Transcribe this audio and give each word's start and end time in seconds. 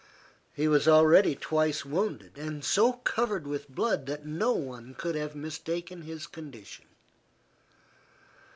He 0.55 0.67
was 0.67 0.87
already 0.87 1.35
twice 1.35 1.85
wounded 1.85 2.35
and 2.35 2.65
so 2.65 2.93
covered 2.93 3.45
with 3.45 3.69
blood 3.69 4.07
that 4.07 4.25
no 4.25 4.51
one 4.51 4.95
could 4.95 5.13
have 5.13 5.35
mistaken 5.35 6.01
his 6.01 6.25
condition. 6.25 6.85